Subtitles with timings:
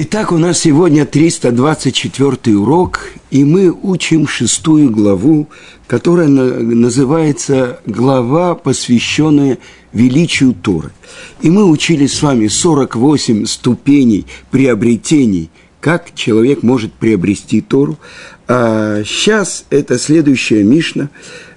[0.00, 3.00] Итак, у нас сегодня 324 урок,
[3.32, 5.48] и мы учим шестую главу,
[5.88, 9.58] которая называется «Глава, посвященная
[9.92, 10.92] величию Торы».
[11.40, 15.50] И мы учили с вами 48 ступеней приобретений,
[15.80, 17.98] как человек может приобрести Тору.
[18.46, 21.10] А сейчас это следующая Мишна.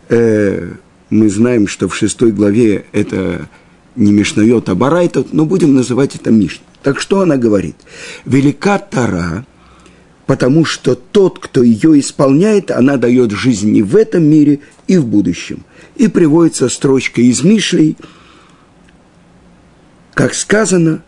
[0.10, 0.68] Э,
[1.12, 3.48] мы знаем, что в шестой главе это
[3.96, 6.66] не Мишнает, а Барайтот, но будем называть это Мишна.
[6.84, 7.76] Так что она говорит?
[8.26, 9.46] Велика Тара,
[10.26, 15.06] потому что тот, кто ее исполняет, она дает жизнь и в этом мире, и в
[15.06, 15.64] будущем.
[15.96, 17.98] И приводится строчка из Мишлей,
[20.14, 21.04] как сказано,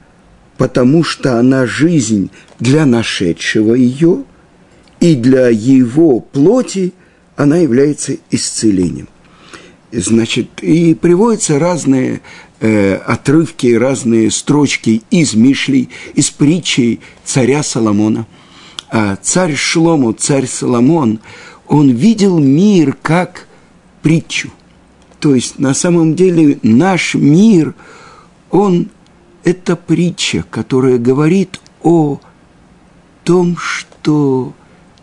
[0.57, 4.23] потому что она жизнь для нашедшего ее,
[4.99, 6.93] и для его плоти
[7.35, 9.09] она является исцелением.
[9.91, 12.21] Значит, и приводятся разные
[12.63, 18.25] э, отрывки, разные строчки из Мишлей, из притчей царя Соломона.
[18.89, 21.19] А царь Шлому, царь Соломон,
[21.67, 23.47] он видел мир как
[24.01, 24.49] притчу.
[25.19, 27.75] То есть на самом деле наш мир,
[28.49, 28.89] он
[29.43, 32.21] это притча, которая говорит о
[33.25, 34.53] том, что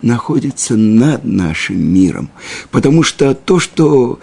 [0.01, 2.31] находится над нашим миром.
[2.71, 4.19] Потому что то, что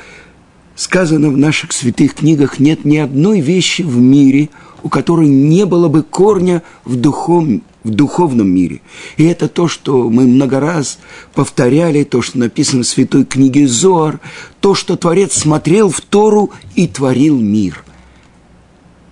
[0.77, 4.49] сказано в наших святых книгах, нет ни одной вещи в мире,
[4.83, 8.81] у которой не было бы корня в, духом, в духовном мире.
[9.17, 10.99] И это то, что мы много раз
[11.33, 14.19] повторяли, то, что написано в святой книге Зоар,
[14.61, 17.83] то, что Творец смотрел в Тору и творил мир.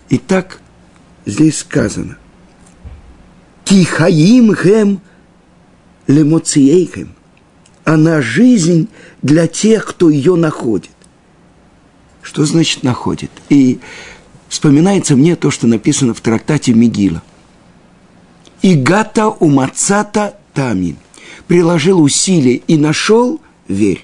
[0.10, 0.62] Итак,
[1.26, 2.18] здесь сказано,
[3.66, 5.02] «Кихаим хэм
[6.06, 7.16] лемоциейхэм»
[7.86, 8.90] она жизнь
[9.22, 10.95] для тех, кто ее находит.
[12.26, 13.30] Что значит находит?
[13.50, 13.80] И
[14.50, 17.22] вспоминается мне то, что написано в трактате Мигила.
[18.64, 20.98] «Игата умацата тамин»
[21.46, 24.04] приложил усилие и нашел– верь.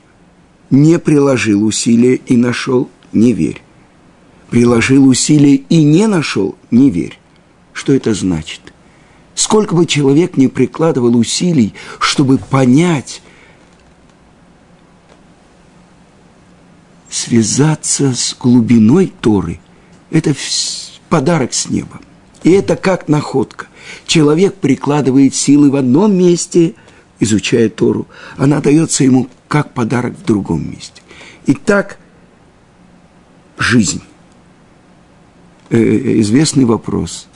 [0.69, 3.63] Не приложил усилия и нашел– не верь.
[4.51, 7.17] Приложил усилия и не нашел– не верь.
[7.73, 8.61] Что это значит?
[9.33, 13.23] Сколько бы человек ни прикладывал усилий, чтобы понять,
[17.11, 19.59] связаться с глубиной Торы–
[20.09, 20.33] это
[21.09, 21.99] подарок с неба.
[22.43, 23.67] И это как находка.
[24.07, 26.73] Человек прикладывает силы в одном месте,
[27.19, 28.07] изучая Тору,
[28.37, 31.01] она дается ему как подарок в другом месте.
[31.45, 31.99] И так
[33.57, 34.01] жизнь.
[35.69, 37.27] Э, э, известный вопрос.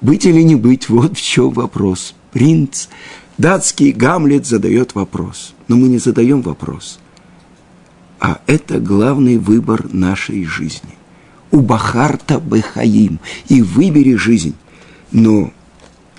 [0.00, 2.14] Быть или не быть, вот в чем вопрос.
[2.32, 2.88] Принц,
[3.36, 5.54] датский Гамлет задает вопрос.
[5.68, 6.98] Но мы не задаем вопрос
[8.22, 10.94] а это главный выбор нашей жизни.
[11.50, 13.18] У Бахарта Бехаим,
[13.48, 14.54] и выбери жизнь.
[15.10, 15.52] Но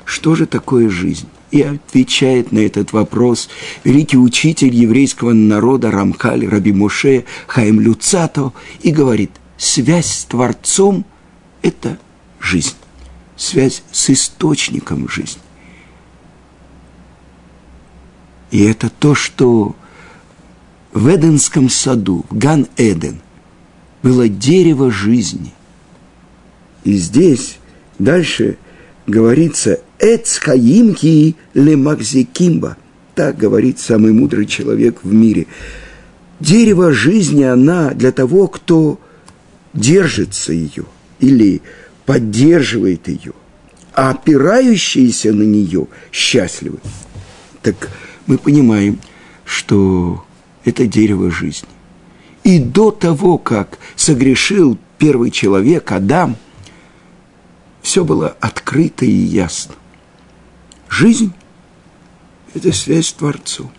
[0.03, 1.29] что же такое жизнь?
[1.51, 3.47] И отвечает на этот вопрос
[3.85, 11.05] великий учитель еврейского народа Рамхаль Раби Моше Хаим Люцато и говорит, связь с Творцом–
[11.61, 11.97] это
[12.41, 12.75] жизнь,
[13.37, 15.41] связь с источником жизни.
[18.51, 19.73] И это то, что
[20.93, 23.19] в Эденском саду, в Ган-Эден,
[24.03, 25.53] было дерево жизни.
[26.83, 27.57] И здесь
[27.99, 28.57] дальше
[29.07, 32.77] говорится «Эцхаимки лемакзикимба».
[33.15, 35.47] Так говорит самый мудрый человек в мире.
[36.39, 38.99] Дерево жизни, она для того, кто
[39.73, 40.85] держится ее
[41.19, 41.61] или
[42.05, 43.33] поддерживает ее,
[43.93, 46.79] а опирающиеся на нее счастливы.
[47.61, 47.89] Так
[48.25, 48.99] мы понимаем,
[49.45, 50.25] что
[50.65, 51.69] это дерево жизни.
[52.43, 56.35] И до того, как согрешил первый человек, Адам,
[57.81, 59.75] все было открыто и ясно.
[60.89, 61.33] Жизнь–
[62.53, 63.71] это связь с Творцом.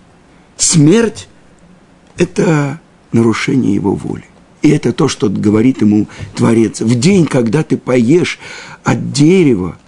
[0.56, 1.28] Смерть–
[2.16, 2.80] это
[3.12, 4.24] нарушение его воли.
[4.62, 6.80] И это то, что говорит ему Творец.
[6.80, 8.38] В день, когда ты поешь
[8.82, 9.78] от дерева,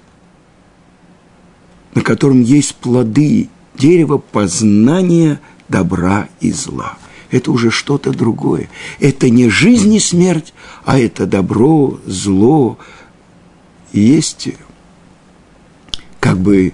[1.94, 6.96] на котором есть плоды, дерево познания– добра и зла.
[7.30, 8.68] Это уже что-то другое.
[9.00, 10.54] Это не жизнь и смерть,
[10.84, 12.78] а это добро, зло.
[13.92, 14.48] есть
[16.20, 16.72] как бы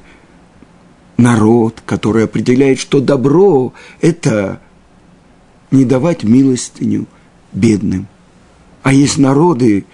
[1.16, 4.60] народ, который определяет, что добро– это
[5.70, 7.06] не давать милостыню
[7.52, 8.06] бедным.
[8.82, 9.84] А есть народы,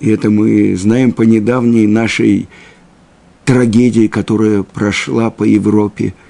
[0.00, 2.48] и это мы знаем по недавней нашей
[3.44, 6.14] трагедии, которая прошла по Европе–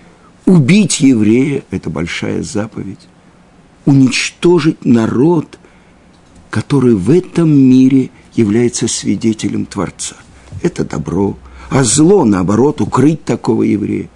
[0.46, 3.08] Убить еврея– это большая заповедь.
[3.84, 5.58] Уничтожить народ,
[6.50, 10.14] который в этом мире является свидетелем Творца.
[10.62, 11.36] Это добро.
[11.68, 14.08] а зло, наоборот, укрыть такого еврея.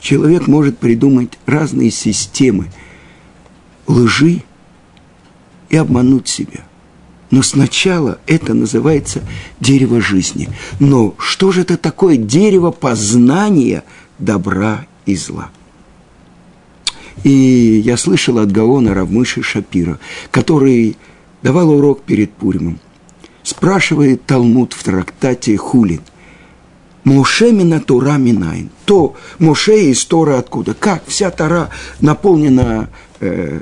[0.00, 2.70] Человек может придумать разные системы
[3.88, 4.44] лжи
[5.70, 6.60] и обмануть себя.
[7.32, 9.22] Но сначала это называется
[9.58, 10.48] дерево жизни.
[10.78, 13.82] Но что же это такое дерево познания
[14.20, 15.50] добра и зла?
[17.22, 19.98] И я слышал от Гаона Равмыши Шапира,
[20.30, 20.96] который
[21.42, 22.78] давал урок перед Пуримом.
[23.42, 26.00] Спрашивает Талмуд в трактате Хулин.
[27.04, 28.70] Моше мина Тора минайн.
[28.84, 30.74] То Моше из Тора откуда?
[30.74, 31.70] Как вся Тора
[32.00, 32.90] наполнена
[33.20, 33.60] э,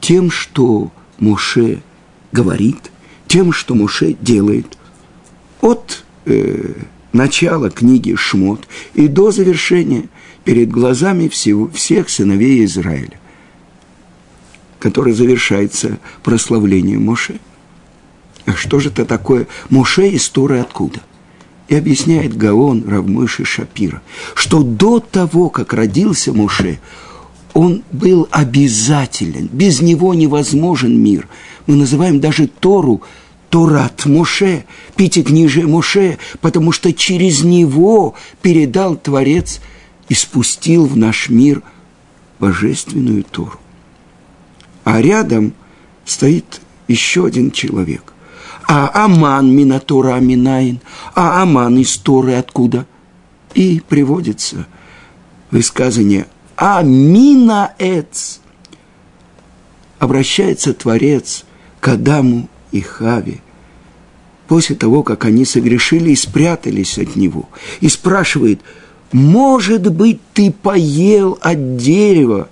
[0.00, 1.82] тем, что Моше
[2.32, 2.90] говорит,
[3.28, 4.76] тем, что Моше делает.
[5.60, 6.74] От э,
[7.12, 10.08] начала книги Шмот и до завершения
[10.44, 13.18] перед глазами всего, всех сыновей Израиля,
[14.78, 17.40] который завершается прославлением Моше.
[18.46, 21.00] А что же это такое Моше из Торы откуда?
[21.68, 24.02] И объясняет Гаон Равмыши Шапира,
[24.34, 26.80] что до того, как родился Моше,
[27.52, 31.28] он был обязателен, без него невозможен мир.
[31.66, 33.02] Мы называем даже Тору
[33.50, 34.64] Торат Моше,
[34.96, 39.60] пятикнижие Моше, потому что через него передал Творец
[40.08, 41.62] и спустил в наш мир
[42.38, 43.58] божественную Тору.
[44.84, 45.52] А рядом
[46.04, 48.12] стоит еще один человек.
[48.68, 50.80] А Аман Минатора Аминаин,
[51.16, 52.86] а Аман из Торы откуда?
[53.54, 54.66] И приводится
[55.50, 58.38] высказывание Амина Эц.
[59.98, 61.44] Обращается Творец
[61.80, 63.40] к Адаму и Хаве
[64.48, 67.48] после того, как они согрешили и спрятались от него.
[67.80, 68.60] И спрашивает,
[69.12, 72.48] может быть, ты поел от дерева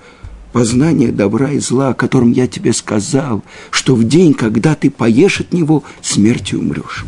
[0.52, 5.40] познания добра и зла, о котором я тебе сказал, что в день, когда ты поешь
[5.40, 7.04] от него, смертью умрешь.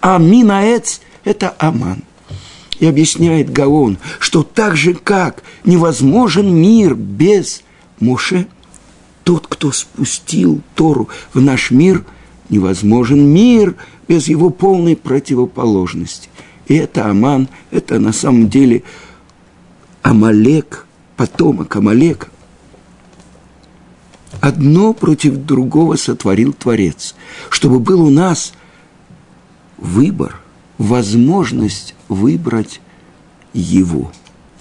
[0.00, 2.02] Аминаэц– это Аман–
[2.78, 7.62] и объясняет Гаон, что так же, как невозможен мир без
[8.00, 8.46] Моше,
[9.24, 12.04] тот, кто спустил Тору в наш мир,
[12.48, 13.76] невозможен мир
[14.08, 16.28] без его полной противоположности.
[16.68, 18.82] И это Аман, это на самом деле
[20.02, 22.28] Амалек, потомок Амалека.
[24.40, 27.14] Одно против другого сотворил Творец,
[27.50, 28.52] чтобы был у нас
[29.78, 30.40] выбор,
[30.78, 32.80] возможность выбрать
[33.52, 34.12] его.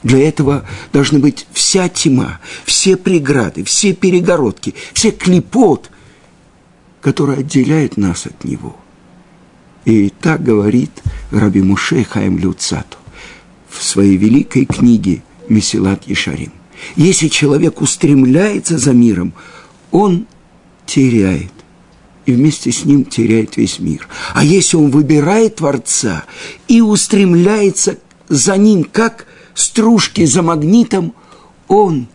[0.03, 5.89] Для этого должны быть вся тьма, все преграды, все перегородки, все клепот,
[7.05, 8.75] которые отделяют нас от него.
[9.85, 10.89] И так говорит
[11.29, 12.97] Раби Муше Хаим Люцату
[13.69, 16.51] в своей великой книге «Месилат Ешарим».
[16.95, 19.33] Если человек устремляется за миром,
[19.91, 20.25] он
[20.87, 21.51] теряет
[22.25, 24.07] и вместе с ним теряет весь мир.
[24.33, 26.23] А если он выбирает Творца
[26.67, 27.99] и устремляется
[28.29, 31.13] за ним, как стружки за магнитом,
[31.67, 32.07] он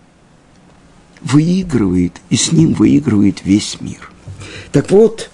[1.22, 4.09] выигрывает, и с ним выигрывает весь мир.
[4.72, 5.30] Так вот,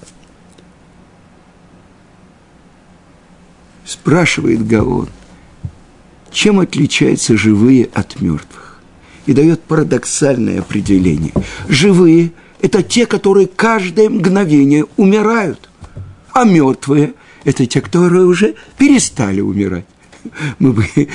[3.84, 5.08] спрашивает Гаон,
[6.31, 8.81] чем отличаются живые от мертвых?
[9.26, 11.32] И дает парадоксальное определение.
[11.69, 15.69] Живые– это те, которые каждое мгновение умирают.
[16.32, 17.14] А мертвые–
[17.44, 19.87] это те, которые уже перестали умирать.
[20.58, 20.87] Мы бы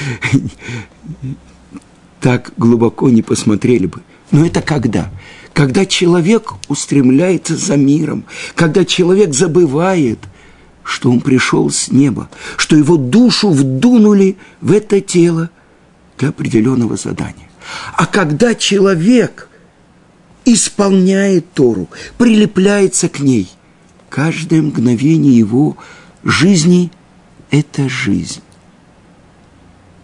[2.22, 4.02] так глубоко не посмотрели бы.
[4.32, 5.12] Но это когда?
[5.54, 10.20] Когда человек устремляется за миром, когда человек забывает,
[10.84, 15.50] что он пришел с неба, что его душу вдунули в это тело
[16.18, 17.50] для определенного задания.
[17.94, 19.48] А когда человек–
[20.46, 23.50] исполняет Тору, прилепляется к ней.
[24.10, 25.78] Каждое мгновение его
[26.24, 26.92] жизни–
[27.52, 28.42] это жизнь.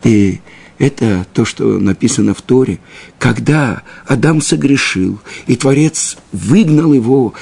[0.03, 0.39] И
[0.79, 2.79] это то, что написано в Торе.
[3.19, 7.33] Когда Адам согрешил, и Творец выгнал его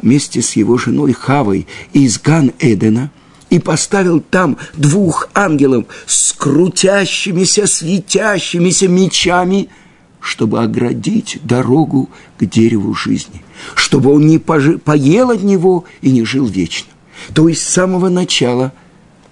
[0.00, 3.10] вместе с его женой Хавой из Ган-Эдена
[3.50, 9.68] и поставил там двух ангелов с крутящимися, светящимися мечами–
[10.22, 12.08] чтобы оградить дорогу
[12.38, 13.42] к дереву жизни,
[13.74, 16.88] чтобы он не поел от него и не жил вечно.
[17.34, 18.72] То есть с самого начала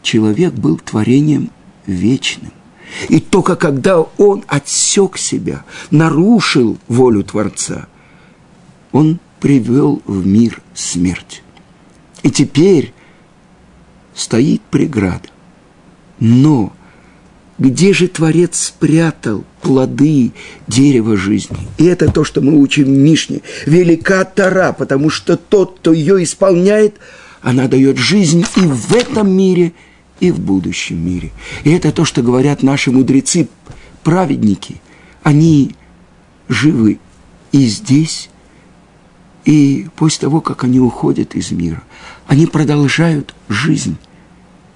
[0.03, 1.51] человек был творением
[1.87, 2.53] вечным.
[3.09, 7.87] И только когда он отсек себя, нарушил волю Творца,
[8.93, 11.43] он привел в мир смерть.
[12.23, 12.93] И теперь
[14.15, 15.29] стоит преграда.
[16.19, 16.73] Но
[17.59, 20.33] где же Творец спрятал плоды
[20.67, 21.69] дерева жизни?
[21.79, 23.43] И это то, что мы учим в Мишне.
[23.67, 26.97] Велика Тара, потому что тот, кто ее исполняет,
[27.43, 29.73] она дает жизнь и в этом мире,
[30.21, 31.33] и в будущем мире.
[31.65, 33.49] И это то, что говорят наши мудрецы,
[34.03, 34.81] праведники.
[35.23, 35.75] Они
[36.49, 36.99] живы
[37.53, 38.31] и здесь,
[39.45, 41.83] и после того, как они уходят из мира,
[42.27, 43.97] они продолжают жизнь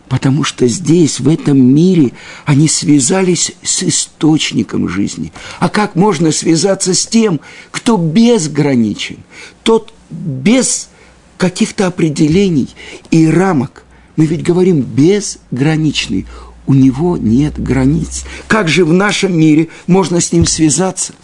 [0.08, 2.12] потому что здесь, в этом мире,
[2.44, 5.32] они связались с источником жизни.
[5.58, 9.18] А как можно связаться с тем, кто безграничен,
[9.62, 10.88] тот без
[11.36, 12.68] каких-то определений
[13.10, 13.83] и рамок?
[14.16, 16.26] Мы ведь говорим безграничный,
[16.66, 18.24] у него нет границ.
[18.46, 21.14] Как же в нашем мире можно с ним связаться?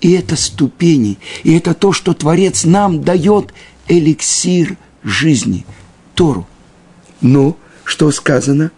[0.00, 3.52] И это ступени, и это то, что Творец нам дает
[3.88, 5.66] эликсир жизни,
[6.14, 6.46] Тору.
[7.20, 8.70] Но что сказано?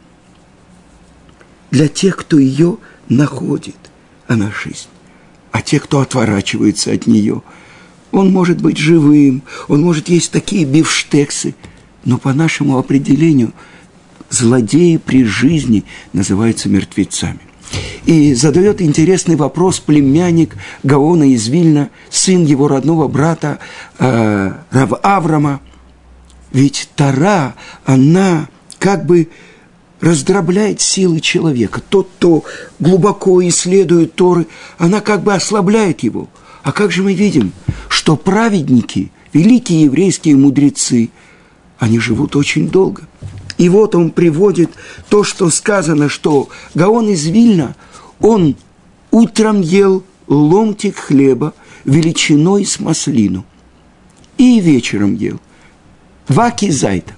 [1.71, 3.77] Для тех, кто ее находит,
[4.27, 4.89] она жизнь.
[5.51, 7.43] А те, кто отворачивается от нее,
[8.13, 11.55] он может быть живым, он может есть такие бифштексы,
[12.09, 13.53] но по нашему определению
[14.31, 15.85] злодеи при жизни
[16.15, 17.41] называются мертвецами.
[18.07, 23.59] И задает интересный вопрос племянник Гаона из Вильна, сын его родного брата
[23.99, 25.61] э, Рав Аврама.
[26.51, 28.49] Ведь Тара, она
[28.79, 29.29] как бы
[30.01, 31.83] раздробляет силы человека.
[31.87, 32.43] Тот, кто
[32.79, 34.47] глубоко исследует Торы,
[34.79, 36.31] она как бы ослабляет его.
[36.63, 37.53] А как же мы видим,
[37.91, 41.11] что праведники, великие еврейские мудрецы,
[41.79, 43.03] они живут очень долго.
[43.57, 44.71] И вот он приводит
[45.09, 47.75] то, что сказано, что Гаон из Вильна,
[48.21, 48.57] он
[49.11, 51.55] утром ел ломтик хлеба
[51.85, 53.45] величиной с маслину.
[54.37, 55.41] И вечером ел.
[56.29, 57.15] Ваки зайта.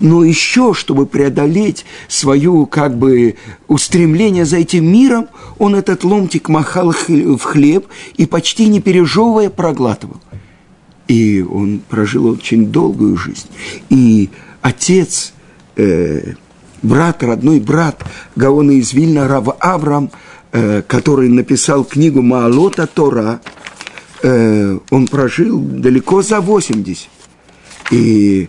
[0.00, 3.36] Но еще, чтобы преодолеть свою как бы
[3.68, 5.28] устремление за этим миром,
[5.58, 10.20] он этот ломтик махал в хлеб и почти не пережевывая проглатывал.
[11.08, 13.48] И он прожил очень долгую жизнь.
[13.90, 14.30] И
[14.62, 15.34] отец
[15.76, 16.34] э,
[16.82, 18.02] брат, родной брат
[18.36, 20.10] Гаона из Вильна, Рав Авраам,
[20.52, 23.40] э, который написал книгу Маалота Тора,
[24.22, 27.08] э, он прожил далеко за 80.
[27.90, 28.48] И,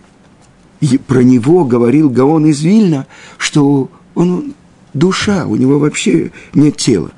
[0.80, 4.54] и про него говорил Гаон из Вильна, что он
[4.94, 7.10] душа, у него вообще нет тела.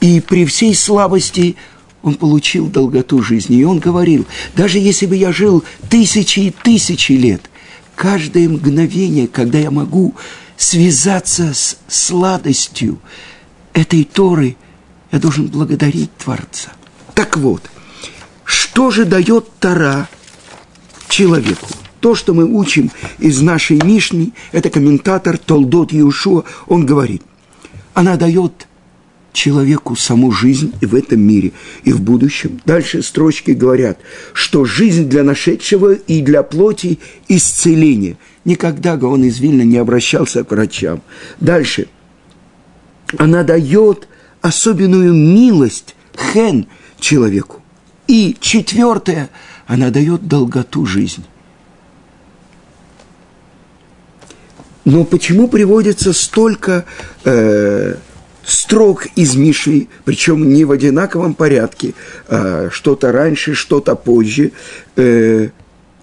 [0.00, 1.56] И при всей слабости
[2.06, 3.58] он получил долготу жизни.
[3.58, 7.42] И он говорил, даже если бы я жил тысячи и тысячи лет–
[7.96, 10.14] каждое мгновение, когда я могу
[10.56, 13.00] связаться с сладостью
[13.72, 14.56] этой Торы,
[15.10, 16.72] я должен благодарить Творца.
[17.14, 17.62] Так вот,
[18.44, 20.08] что же дает Тора
[21.08, 21.66] человеку?
[22.00, 27.22] То, что мы учим из нашей Мишни, это комментатор Толдот Иушуа, он говорит,
[27.94, 28.68] она дает
[29.36, 31.52] человеку саму жизнь и в этом мире,
[31.84, 32.60] и в будущем.
[32.64, 33.98] Дальше строчки говорят,
[34.32, 38.16] что жизнь для нашедшего и для плоти– исцеление.
[38.44, 41.02] Никогда он из Вильна не обращался к врачам.
[41.38, 41.86] Дальше.
[43.18, 44.08] Она дает
[44.40, 45.94] особенную милость,
[46.32, 46.66] хен,
[46.98, 47.62] человеку.
[48.08, 49.28] И четвертое,
[49.66, 51.24] она дает долготу жизни.
[54.86, 56.84] Но почему приводится столько
[57.24, 57.96] э,
[58.46, 61.94] строк из Мишли, причем не в одинаковом порядке,
[62.28, 64.52] а что-то раньше, что-то позже,
[64.94, 65.48] э,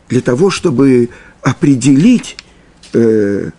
[0.09, 1.09] для того, чтобы
[1.41, 2.37] определить
[2.93, 3.49] э,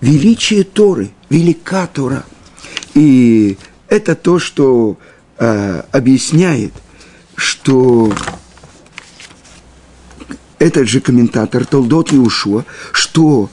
[0.00, 2.24] величие Торы, велика Тора.
[2.94, 3.56] И
[3.88, 4.98] это то, что
[5.38, 6.72] э, объясняет,
[7.36, 8.12] что
[10.58, 13.50] этот же комментатор Толдот и что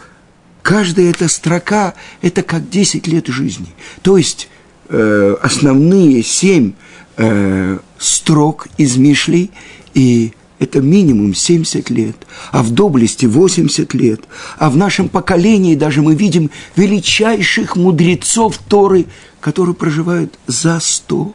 [0.62, 3.68] каждая эта строка– это как 10 лет жизни.
[4.01, 4.50] То есть
[4.94, 6.74] э, основные семь
[7.18, 9.52] э, строк из Мишлей,
[9.94, 12.16] и это минимум 70 лет,
[12.52, 14.22] а в доблести 80 лет,
[14.58, 19.08] а в нашем поколении даже мы видим величайших мудрецов Торы,
[19.42, 21.34] которые проживают за 100.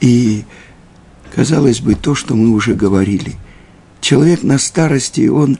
[0.00, 0.44] И,
[1.34, 3.34] казалось бы, то, что мы уже говорили,
[4.00, 5.58] человек на старости, он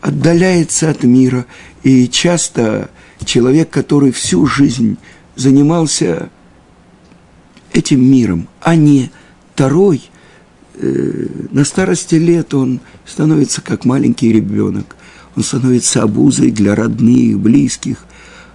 [0.00, 1.46] отдаляется от мира,
[1.82, 2.90] и часто
[3.24, 4.96] человек, который всю жизнь
[5.36, 6.30] занимался
[7.78, 9.10] этим миром, а не
[9.54, 10.02] второй,
[10.74, 14.96] э, на старости лет он становится как маленький ребенок,
[15.36, 18.04] он становится обузой для родных, близких.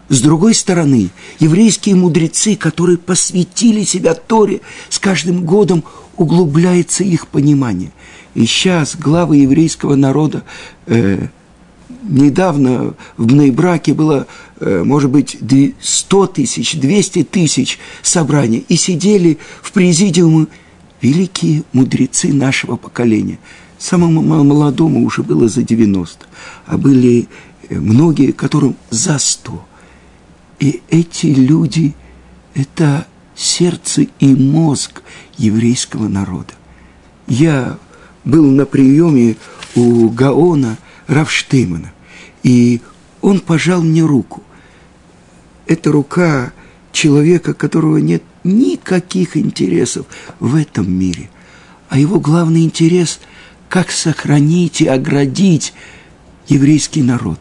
[0.09, 5.83] С другой стороны, еврейские мудрецы, которые посвятили себя Торе, с каждым годом
[6.17, 7.91] углубляется их понимание.
[8.35, 10.43] И сейчас главы еврейского народа
[10.85, 11.27] э,
[12.03, 14.27] недавно в Бнейбраке было,
[14.59, 15.37] э, может быть,
[15.81, 20.47] 100 тысяч, 200 тысяч собраний, и сидели в президиуме
[21.01, 23.39] великие мудрецы нашего поколения.
[23.77, 26.25] Самому молодому уже было за 90,
[26.65, 27.27] а были
[27.69, 29.65] э, многие, которым за 100.
[30.59, 31.93] И эти люди–
[32.53, 33.05] это
[33.35, 35.01] сердце и мозг
[35.37, 36.53] еврейского народа.
[37.27, 37.77] Я
[38.23, 39.35] был на приеме
[39.75, 41.91] у Гаона Равштеймана,
[42.43, 42.81] и
[43.21, 44.43] он пожал мне руку.
[45.65, 46.51] Это рука
[46.91, 50.05] человека, которого нет никаких интересов
[50.39, 51.29] в этом мире.
[51.89, 53.19] А его главный интерес–
[53.69, 55.73] как сохранить и оградить
[56.47, 57.39] еврейский народ.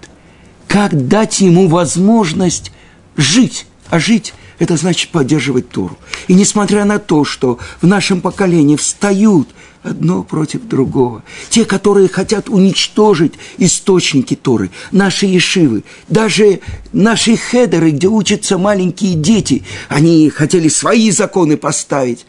[0.66, 2.73] Как дать ему возможность
[3.16, 3.66] жить.
[3.90, 5.99] А жить– это значит поддерживать Тору.
[6.28, 9.49] И несмотря на то, что в нашем поколении встают
[9.83, 16.61] одно против другого, те, которые хотят уничтожить источники Торы, наши ешивы, даже
[16.92, 22.25] наши хедеры, где учатся маленькие дети, они хотели свои законы поставить.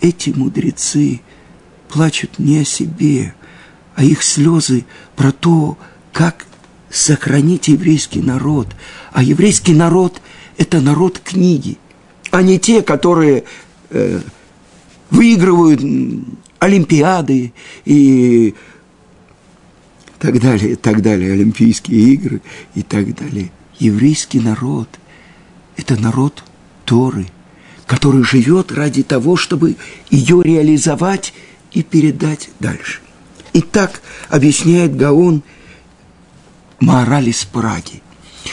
[0.00, 1.20] Эти мудрецы
[1.88, 3.34] плачут не о себе,
[3.96, 4.84] а их слезы
[5.16, 5.76] про то,
[6.12, 6.46] как
[6.90, 8.68] сохранить еврейский народ.
[9.12, 10.20] А еврейский народ–
[10.56, 11.78] это народ книги,
[12.30, 13.44] а не те, которые
[13.90, 14.20] э,
[15.10, 15.80] выигрывают
[16.58, 17.52] Олимпиады
[17.84, 18.54] и
[20.18, 22.40] так далее, так далее, Олимпийские игры
[22.74, 23.50] и так далее.
[23.78, 24.88] Еврейский народ–
[25.76, 26.42] это народ
[26.84, 27.26] Торы,
[27.86, 29.76] который живет ради того, чтобы
[30.10, 31.34] ее реализовать
[31.72, 33.00] и передать дальше.
[33.52, 35.42] И так объясняет Гаон
[36.80, 38.02] Мораль из Праги,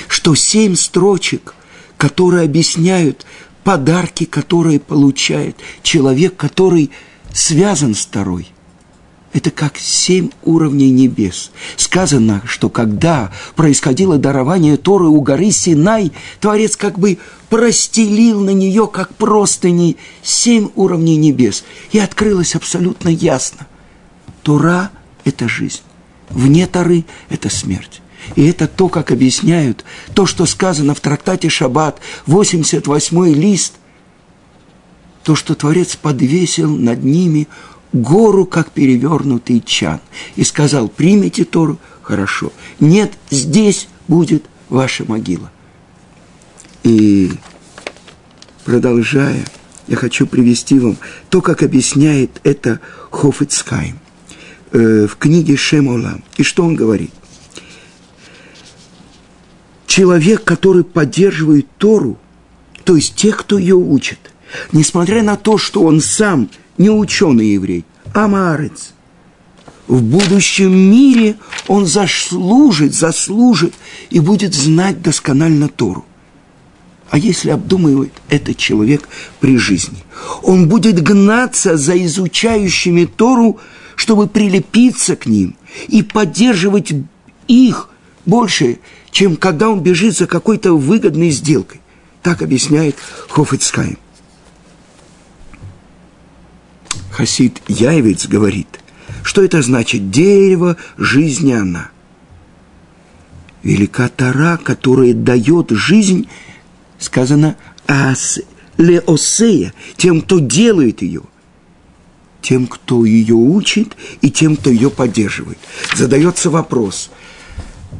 [0.07, 1.55] что семь строчек,
[1.97, 3.25] которые объясняют
[3.63, 6.91] подарки, которые получает человек, который
[7.33, 8.53] связан с второй,
[9.33, 11.51] это как семь уровней небес.
[11.75, 17.17] Сказано, что когда происходило дарование Торы у горы Синай, Творец как бы
[17.49, 21.63] простелил на нее, как простыни, семь уровней небес.
[21.91, 23.65] И открылось абсолютно ясно.
[24.43, 24.91] Тора–
[25.25, 25.81] это жизнь.
[26.29, 28.02] Вне Торы– это смерть.
[28.35, 33.73] И это то, как объясняют, то, что сказано в трактате Шаббат, 88-й лист,
[35.23, 37.47] то, что Творец подвесил над ними
[37.93, 40.01] гору, как перевернутый чан,
[40.35, 42.51] и сказал, примите Тору, хорошо.
[42.79, 45.51] Нет, здесь будет ваша могила.
[46.83, 47.31] И
[48.65, 49.45] продолжая,
[49.87, 50.97] я хочу привести вам
[51.29, 52.79] то, как объясняет это
[53.11, 53.99] Хофицкайм
[54.71, 56.23] э, в книге Шемолам.
[56.37, 57.11] И что он говорит?
[59.95, 62.17] Человек, который поддерживает Тору,
[62.83, 64.17] то есть тех, кто ее учит,
[64.71, 68.93] несмотря на то, что он сам– не ученый еврей, а маарец.
[69.85, 71.35] В будущем мире
[71.67, 73.75] он заслужит, заслужит
[74.09, 76.05] и будет знать досконально Тору.
[77.11, 79.07] А если обдумывает этот человек
[79.39, 80.03] при жизни,
[80.41, 83.59] он будет гнаться за изучающими Тору,
[83.95, 85.55] чтобы прилепиться к ним
[85.87, 86.91] и поддерживать
[87.47, 87.89] их
[88.25, 88.79] больше,
[89.11, 91.81] чем когда он бежит за какой-то выгодной сделкой.
[92.21, 92.95] Так объясняет
[93.29, 93.97] Хофицкайм.
[97.11, 98.79] Хасид Яевец говорит,
[99.23, 101.91] что это значит дерево жизни она.
[103.61, 106.27] Велика Тара, которая дает жизнь,
[106.99, 107.55] сказано
[107.87, 108.39] ас
[108.77, 111.21] леосея, тем, кто делает ее,
[112.41, 115.59] тем, кто ее учит и тем, кто ее поддерживает.
[115.95, 117.09] Задается вопрос,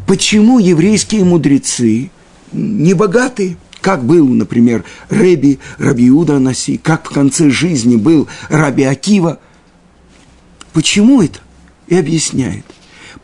[0.07, 2.11] почему еврейские мудрецы
[2.51, 3.57] не богатые?
[3.83, 9.39] как был, например, Реби, Раби Иуда Анаси, как в конце жизни был Раби Акива.
[10.71, 11.39] Почему это?
[11.87, 12.65] И объясняет.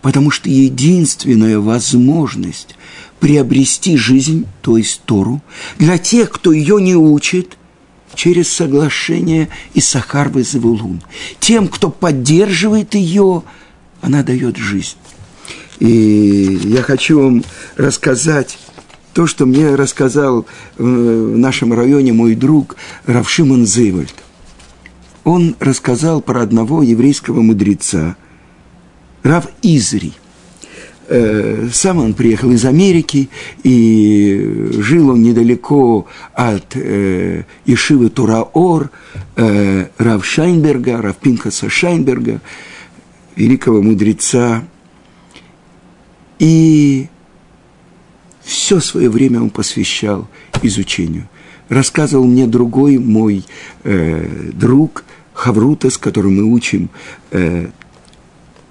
[0.02, 2.76] Потому что единственная возможность
[3.22, 5.42] приобрести жизнь, то есть Тору,
[5.78, 7.58] для тех, кто ее не учит,
[8.14, 11.02] через соглашение Исахар Завулун.
[11.40, 13.44] Тем, кто поддерживает ее,
[14.02, 14.98] она дает жизнь.
[15.80, 17.44] И я хочу вам
[17.78, 18.58] рассказать
[19.14, 20.46] то, что мне рассказал
[20.78, 24.14] э, в нашем районе мой друг Равшиман Зейвальд.
[25.24, 28.16] Он рассказал про одного еврейского мудреца,
[29.24, 30.14] Рав Изри.
[31.08, 33.30] Э, сам он приехал из Америки,
[33.64, 38.92] и жил он недалеко от э, Ишивы Тураор,
[39.36, 42.42] Рав Шайнберга, Рав Пинхаса Шайнберга,
[43.36, 44.64] великого мудреца.
[46.40, 47.08] И
[48.42, 50.28] все свое время он посвящал
[50.64, 51.28] изучению.
[51.68, 53.46] Рассказывал мне другой мой
[53.84, 56.90] э, друг Хаврута, с которым мы учим
[57.32, 57.68] э,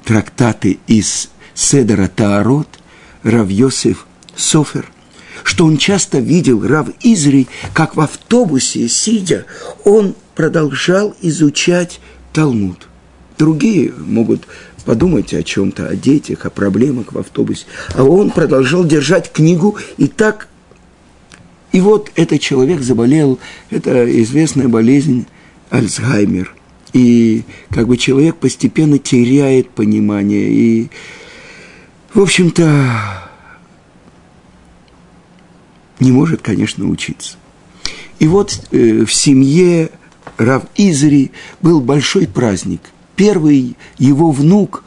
[0.04, 2.80] трактаты из Седера Таарот,
[3.22, 4.90] Рав Йосиф Софер,
[5.44, 9.46] что он часто видел Рав Изри, как в автобусе, сидя,
[9.84, 12.00] он продолжал изучать
[12.32, 12.88] Талмуд.
[13.38, 14.46] Другие могут
[14.88, 17.66] подумать о чем-то, о детях, о проблемах в автобусе.
[17.94, 20.48] А он продолжал держать книгу, и так...
[21.72, 25.26] И вот этот человек заболел, это известная болезнь
[25.68, 26.54] Альцгеймер.
[26.94, 30.48] И как бы человек постепенно теряет понимание.
[30.48, 30.90] И,
[32.14, 33.28] в общем-то,
[36.00, 37.36] не может, конечно, учиться.
[38.20, 39.90] И вот э, в семье
[40.38, 40.62] Рав
[41.60, 42.80] был большой праздник.
[43.18, 44.84] Первый его внук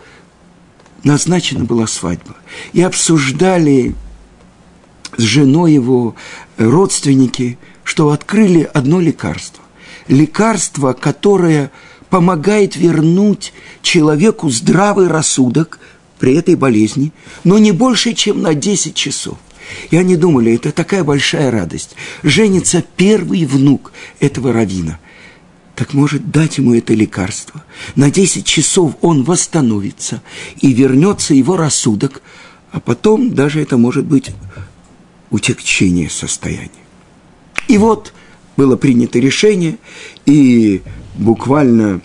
[1.03, 2.37] назначена была свадьба.
[2.71, 3.93] И обсуждали
[5.17, 6.15] с женой его
[6.57, 9.61] родственники, что открыли одно лекарство.
[10.07, 11.71] Лекарство, которое
[12.09, 15.79] помогает вернуть человеку здравый рассудок
[16.17, 17.11] при этой болезни,
[17.43, 19.37] но не больше, чем на 10 часов.
[19.89, 21.97] И они думали, это такая большая радость.
[22.23, 23.91] Женится первый внук
[24.21, 24.99] этого равина–
[25.81, 27.63] так может дать ему это лекарство.
[27.95, 30.21] На 10 часов он восстановится
[30.59, 32.21] и вернется его рассудок,
[32.71, 34.29] а потом даже это может быть
[35.31, 36.69] утекчение состояния.
[37.67, 38.13] И вот
[38.57, 39.79] было принято решение,
[40.27, 40.83] и
[41.15, 42.01] буквально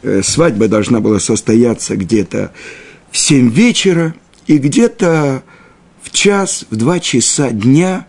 [0.00, 2.54] э, свадьба должна была состояться где-то
[3.10, 4.14] в 7 вечера,
[4.46, 5.42] и где-то
[6.00, 8.06] в час, в два часа дня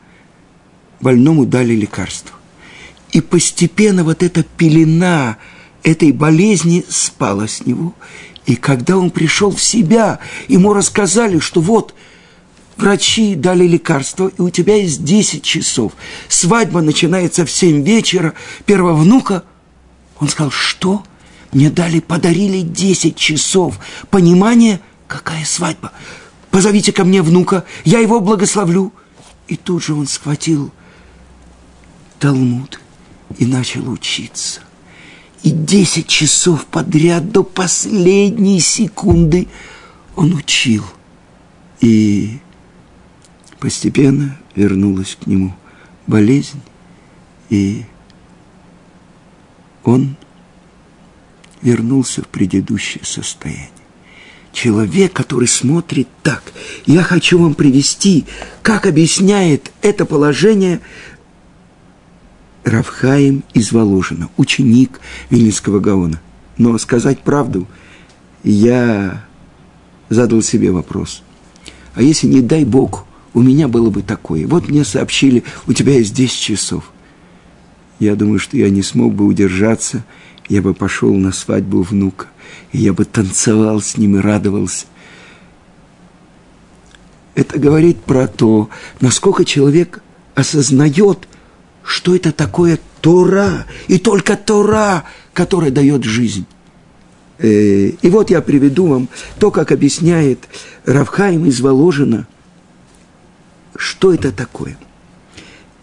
[1.02, 2.37] больному дали лекарство.
[3.12, 5.38] И постепенно вот эта пелена
[5.84, 7.94] этой болезни спала с него.
[8.46, 11.94] И когда он пришел в себя, ему рассказали, что вот
[12.76, 15.94] врачи дали лекарство, и у тебя есть 10 часов.
[16.28, 18.34] Свадьба начинается в 7 вечера.
[18.66, 19.44] Первого внука,
[20.20, 21.04] он сказал, что?
[21.52, 23.80] Мне дали, подарили 10 часов.
[24.10, 25.92] Понимание, какая свадьба?
[26.52, 28.94] Позовите ко мне внука, я его благословлю.
[29.48, 30.72] И тут же он схватил
[32.20, 32.82] Талмуд–
[33.38, 34.62] и начал учиться.
[35.44, 39.48] И десять часов подряд до последней секунды
[40.16, 40.84] он учил.
[41.80, 42.40] И
[43.60, 45.56] постепенно вернулась к нему
[46.08, 46.62] болезнь,
[47.50, 47.86] и
[49.84, 50.16] он
[51.62, 53.70] вернулся в предыдущее состояние.
[54.54, 56.44] Человек, который смотрит так.
[56.86, 58.26] Я хочу вам привести,
[58.64, 60.82] как объясняет это положение
[62.68, 65.00] Равхаим из Воложина, ученик
[65.30, 66.20] Вильнинского Гаона.
[66.58, 67.66] Но сказать правду,
[68.44, 69.24] я
[70.10, 71.24] задал себе вопрос.
[71.96, 74.48] А если, не дай Бог, у меня было бы такое?
[74.48, 76.92] Вот мне сообщили, у тебя есть 10 часов.
[78.00, 80.04] Я думаю, что я не смог бы удержаться,
[80.50, 82.28] я бы пошел на свадьбу внука,
[82.72, 84.88] и я бы танцевал с ним и радовался.
[87.34, 90.04] Это говорит про то, насколько человек
[90.36, 91.30] осознает–
[91.88, 96.46] что это такое Тора, и только Тора, которая дает жизнь.
[97.38, 100.40] Э, и вот я приведу вам то, как объясняет
[100.86, 102.28] Равхайм из Воложина,
[103.78, 104.78] что это такое.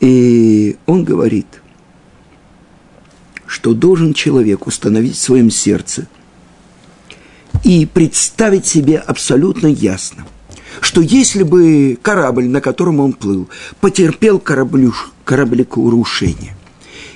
[0.01, 1.47] И он говорит,
[3.47, 6.07] что должен человек установить в своем сердце
[7.63, 10.27] и представить себе абсолютно ясно,
[10.81, 13.49] что если бы корабль, на котором он плыл,
[13.81, 14.93] потерпел кораблю,
[15.25, 16.57] кораблекрушение.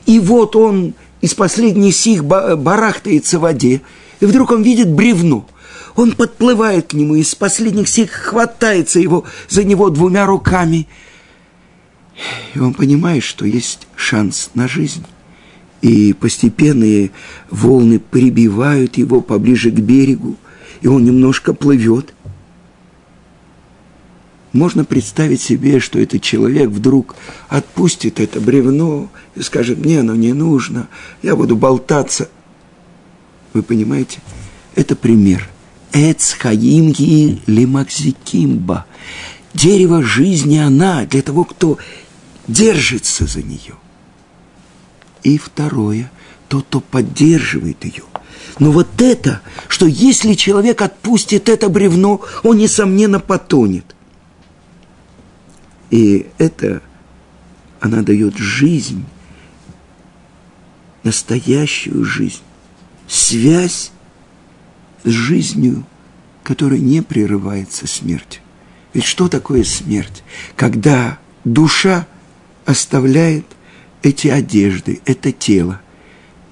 [0.06, 3.82] И вот он из последних сих барахтается в воде,
[4.20, 5.46] и вдруг он видит бревно.
[5.96, 10.86] Он подплывает к нему, из последних сих хватается его за него двумя руками.
[12.54, 15.04] И он понимает, что есть шанс на жизнь.
[15.80, 17.10] И постепенные
[17.50, 20.36] волны прибивают его поближе к берегу,
[20.80, 22.14] и он немножко плывет.
[24.52, 27.16] Можно представить себе, что этот человек вдруг
[27.48, 30.88] отпустит это бревно и скажет, мне оно не нужно,
[31.22, 32.30] я буду болтаться.
[33.52, 34.20] Вы понимаете?
[34.74, 35.48] Это пример.
[35.92, 38.86] Эц хаимги лимакзикимба.
[39.52, 41.78] Дерево жизни она для того, кто
[42.46, 43.74] держится за нее.
[45.24, 46.10] И второе,
[46.48, 48.04] тот, кто поддерживает ее.
[48.58, 53.94] Но вот это, что если человек отпустит это бревно, он, несомненно, потонет.
[55.90, 56.82] И это,
[57.80, 59.04] она дает жизнь,
[61.02, 62.42] настоящую жизнь,
[63.06, 63.90] связь
[65.04, 65.84] с жизнью,
[66.42, 68.42] которая не прерывается смертью.
[68.92, 70.22] Ведь что такое смерть?
[70.56, 72.06] Когда душа
[72.66, 73.46] оставляет
[74.02, 75.80] эти одежды, это тело,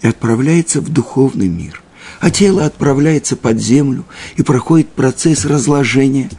[0.02, 1.82] и отправляется в духовный мир.
[2.20, 4.04] А тело отправляется под землю
[4.36, 6.30] и проходит процесс разложения.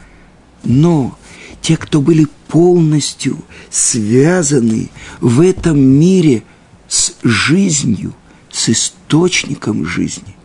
[0.64, 1.18] Но
[1.62, 3.38] те, кто были полностью
[3.70, 4.90] связаны
[5.20, 6.42] в этом мире
[6.88, 8.14] с жизнью,
[8.50, 10.36] с источником жизни,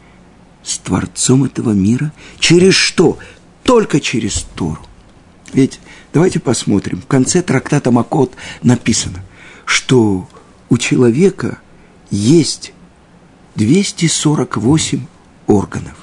[0.64, 2.12] с Творцом этого мира.
[2.40, 3.18] Через что?
[3.64, 4.82] Только через Тору.
[5.54, 5.80] Ведь
[6.12, 7.02] давайте посмотрим.
[7.02, 9.24] В конце трактата Макот написано,
[9.66, 10.28] что
[10.70, 11.60] у человека
[12.10, 12.74] есть
[13.56, 15.06] 248
[15.48, 16.03] органов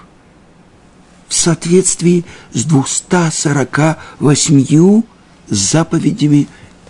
[1.30, 5.02] в соответствии с 248
[5.48, 6.46] заповедями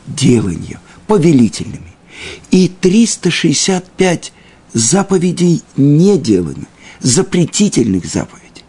[0.07, 1.93] делания, повелительными,
[2.51, 4.33] и 365
[4.73, 6.67] заповедей неделания,
[7.01, 8.65] запретительных заповедей.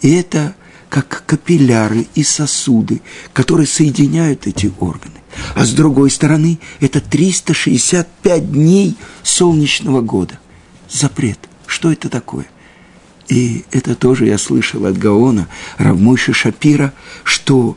[0.00, 0.54] И это
[0.88, 5.16] как капилляры и сосуды, которые соединяют эти органы.
[5.56, 10.38] А с другой стороны, это 365 дней солнечного года.
[10.88, 11.40] Запрет.
[11.66, 12.46] Что это такое?
[13.28, 16.92] И это тоже я слышал от Гаона, Равмойши Шапира,
[17.24, 17.76] что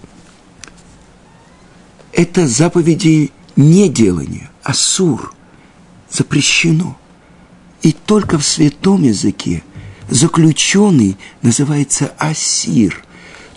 [2.12, 5.34] это заповеди не делания, а сур,
[6.10, 6.98] запрещено.
[7.82, 9.64] И только в святом языке
[10.10, 13.04] заключенный называется асир,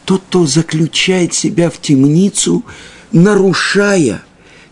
[0.05, 2.65] тот, кто заключает себя в темницу,
[3.13, 4.23] нарушая,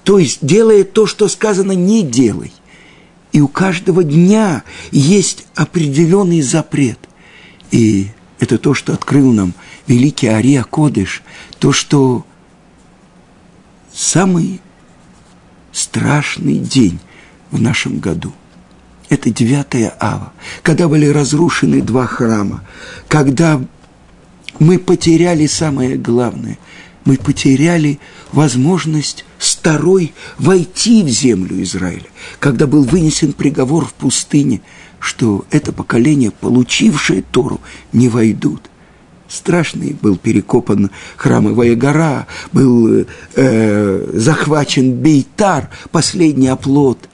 [0.05, 2.53] то есть делая то, что сказано «не делай».
[3.37, 6.99] И у каждого дня есть определенный запрет.
[7.71, 9.53] И это то, что открыл нам
[9.87, 11.23] великий Ария Кодыш,
[11.59, 12.25] то, что
[13.93, 14.63] самый
[15.71, 16.99] страшный день
[17.51, 18.33] в нашем году.
[19.11, 22.65] Это 9 ава, когда были разрушены два храма,
[23.07, 23.63] когда
[24.59, 26.57] мы потеряли самое главное,
[27.05, 28.01] мы потеряли
[28.33, 32.07] возможность второй войти в землю Израиля,
[32.39, 34.63] когда был вынесен приговор в пустыне,
[34.99, 37.61] что это поколение, получившее Тору,
[37.93, 38.63] не войдут–
[39.29, 47.09] Страшный был перекопан храм Ивая был э, захвачен Бейтар, последний оплот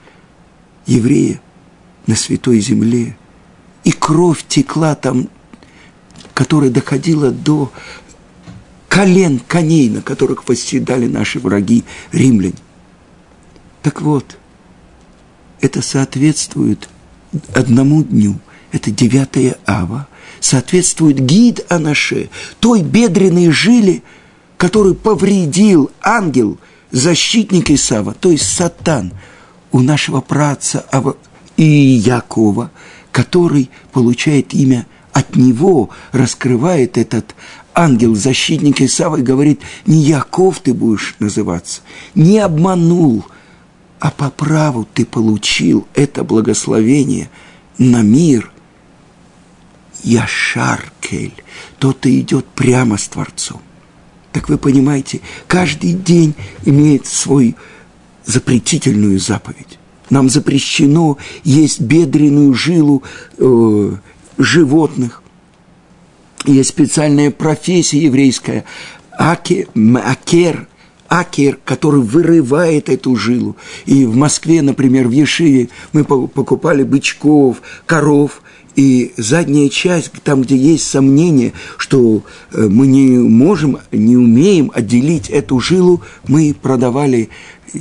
[0.86, 1.40] еврея
[2.06, 3.16] на святой земле.
[3.84, 5.28] И кровь текла там,
[6.34, 7.72] которая доходила до
[8.92, 12.58] колен коней, на которых восседали наши враги, римляне.
[13.80, 14.36] Так вот,
[15.62, 16.90] это соответствует
[17.54, 18.38] одному дню,
[18.70, 20.08] это 9 ава,
[20.40, 22.28] соответствует гид Анаше,
[22.60, 24.02] той бедренной жиле,
[24.58, 26.58] который повредил ангел,
[26.90, 29.14] защитник Исава, то есть Сатан,
[29.70, 30.84] у нашего праца
[31.56, 32.70] и Якова,
[33.10, 37.34] который получает имя от него, раскрывает этот
[37.74, 41.82] ангел, защитник Исава, и говорит, не Яков ты будешь называться,
[42.14, 43.24] не обманул,
[43.98, 47.30] а по праву ты получил это благословение
[47.78, 48.50] на мир,
[50.02, 51.34] Яшаркель,
[51.78, 53.60] тот и идет прямо с Творцом.
[54.32, 57.54] Так вы понимаете, каждый день имеет свой
[58.24, 59.78] запретительную заповедь.
[60.10, 63.02] Нам запрещено есть бедренную жилу
[63.38, 63.96] э,
[64.38, 65.21] животных.
[66.44, 68.64] Есть специальная профессия еврейская–
[69.18, 69.68] аке,
[70.04, 70.66] акер,
[71.08, 73.56] акер, который вырывает эту жилу.
[73.86, 78.42] И в Москве, например, в Ешиве мы покупали бычков, коров–
[78.74, 85.28] и задняя часть, там, где есть сомнение, что э, мы не можем, не умеем отделить
[85.28, 87.28] эту жилу, мы продавали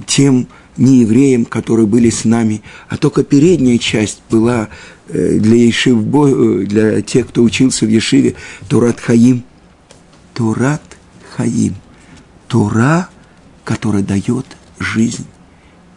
[0.06, 0.48] тем
[0.78, 4.70] неевреям, которые были с нами, а только передняя часть была
[5.12, 8.36] для, Ешив, э, для тех, кто учился в Ешиве,
[8.68, 9.44] Турат Хаим.
[10.34, 10.82] Турат
[11.36, 11.76] Хаим.
[12.48, 13.10] Тура,
[13.64, 14.46] которая дает
[14.80, 15.26] жизнь.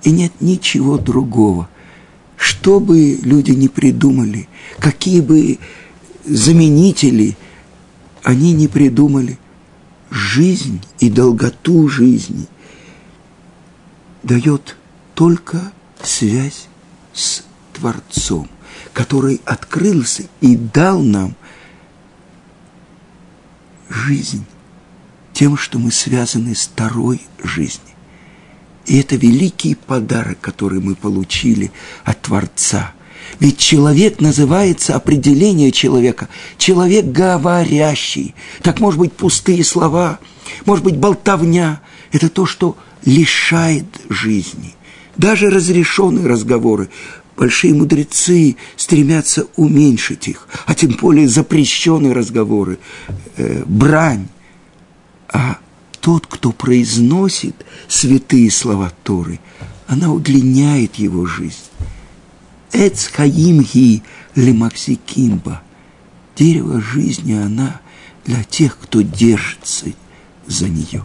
[0.03, 1.68] И нет ничего другого–
[2.37, 4.48] что бы люди не придумали,
[4.79, 5.59] какие бы
[6.24, 7.37] заменители
[8.22, 9.38] они не придумали,
[10.11, 12.46] жизнь и долготу жизни
[14.22, 14.77] дает
[15.14, 15.72] только
[16.03, 16.68] связь
[17.12, 18.48] с Творцом,
[18.92, 21.34] который открылся и дал нам
[23.88, 24.44] жизнь
[25.32, 27.94] тем, что мы связаны с второй жизнью.
[28.87, 31.72] И это великий подарок, который мы получили
[32.04, 32.92] от Творца.
[33.40, 36.28] Ведь человек называется определение человека.
[36.58, 38.34] Человек говорящий.
[38.62, 40.18] Так может быть пустые слова,
[40.66, 41.80] может быть болтовня.
[42.12, 44.74] Это то, что лишает жизни.
[45.16, 46.90] Даже разрешенные разговоры.
[47.36, 52.78] Большие мудрецы стремятся уменьшить их, а тем более запрещенные разговоры,
[53.36, 54.28] э, брань.
[55.28, 55.58] А
[56.00, 57.56] тот, кто произносит
[57.88, 59.40] святые слова Торы,
[59.88, 61.56] она удлиняет его жизнь.
[62.72, 64.02] Эц хаимги
[64.36, 65.62] лемаксикимба.
[66.36, 67.80] Дерево жизни, она
[68.24, 69.86] для тех, кто держится
[70.46, 71.04] за нее.